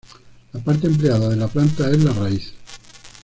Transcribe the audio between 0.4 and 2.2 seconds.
La parte empleada de la planta es la